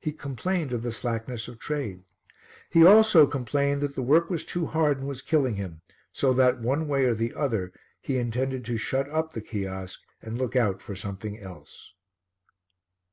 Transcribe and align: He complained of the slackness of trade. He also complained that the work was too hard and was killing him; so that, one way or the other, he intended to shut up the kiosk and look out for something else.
He 0.00 0.10
complained 0.10 0.72
of 0.72 0.82
the 0.82 0.90
slackness 0.90 1.46
of 1.46 1.60
trade. 1.60 2.02
He 2.70 2.84
also 2.84 3.24
complained 3.28 3.80
that 3.82 3.94
the 3.94 4.02
work 4.02 4.28
was 4.28 4.44
too 4.44 4.66
hard 4.66 4.98
and 4.98 5.06
was 5.06 5.22
killing 5.22 5.54
him; 5.54 5.80
so 6.12 6.32
that, 6.32 6.58
one 6.58 6.88
way 6.88 7.04
or 7.04 7.14
the 7.14 7.32
other, 7.36 7.72
he 8.00 8.18
intended 8.18 8.64
to 8.64 8.76
shut 8.76 9.08
up 9.10 9.32
the 9.32 9.40
kiosk 9.40 10.00
and 10.20 10.36
look 10.38 10.56
out 10.56 10.82
for 10.82 10.96
something 10.96 11.38
else. 11.38 11.92